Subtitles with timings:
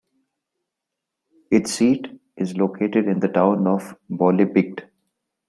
[1.51, 4.89] Its seat is located in the town of Bollebygd.